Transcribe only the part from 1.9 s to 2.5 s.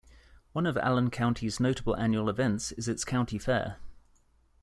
annual